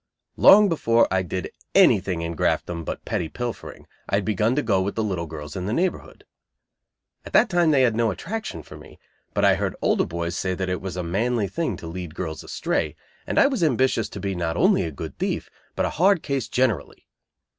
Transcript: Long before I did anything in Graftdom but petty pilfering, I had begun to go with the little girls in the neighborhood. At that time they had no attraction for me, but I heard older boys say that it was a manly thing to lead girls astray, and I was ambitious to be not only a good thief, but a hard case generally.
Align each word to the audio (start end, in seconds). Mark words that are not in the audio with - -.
Long 0.35 0.67
before 0.67 1.07
I 1.13 1.21
did 1.21 1.51
anything 1.75 2.23
in 2.23 2.35
Graftdom 2.35 2.83
but 2.83 3.05
petty 3.05 3.29
pilfering, 3.29 3.85
I 4.09 4.15
had 4.15 4.25
begun 4.25 4.55
to 4.55 4.63
go 4.63 4.81
with 4.81 4.95
the 4.95 5.03
little 5.03 5.27
girls 5.27 5.55
in 5.55 5.67
the 5.67 5.73
neighborhood. 5.73 6.23
At 7.23 7.33
that 7.33 7.49
time 7.51 7.69
they 7.69 7.83
had 7.83 7.95
no 7.95 8.09
attraction 8.09 8.63
for 8.63 8.75
me, 8.75 8.97
but 9.35 9.45
I 9.45 9.53
heard 9.53 9.75
older 9.79 10.07
boys 10.07 10.35
say 10.35 10.55
that 10.55 10.69
it 10.69 10.81
was 10.81 10.97
a 10.97 11.03
manly 11.03 11.47
thing 11.47 11.77
to 11.77 11.85
lead 11.85 12.15
girls 12.15 12.43
astray, 12.43 12.95
and 13.27 13.37
I 13.37 13.45
was 13.45 13.63
ambitious 13.63 14.09
to 14.09 14.19
be 14.19 14.33
not 14.33 14.57
only 14.57 14.81
a 14.81 14.89
good 14.91 15.19
thief, 15.19 15.51
but 15.75 15.85
a 15.85 15.91
hard 16.01 16.23
case 16.23 16.47
generally. 16.47 17.05